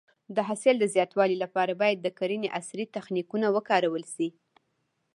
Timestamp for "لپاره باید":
1.43-1.97